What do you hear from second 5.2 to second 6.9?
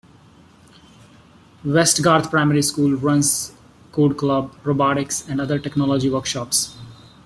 and other Technology workshops.